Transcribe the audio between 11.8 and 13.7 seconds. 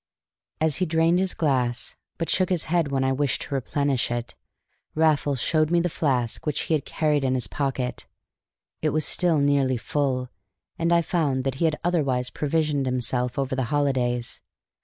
otherwise provisioned himself over the